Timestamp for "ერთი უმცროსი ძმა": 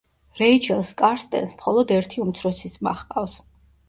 1.97-2.95